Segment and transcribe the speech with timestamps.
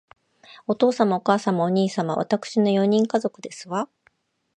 [0.65, 3.87] お父様、お母様、お兄様、わたくしの四人家族ですわ